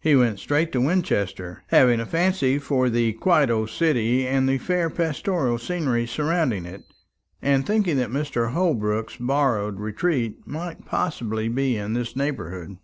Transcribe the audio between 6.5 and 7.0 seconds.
it,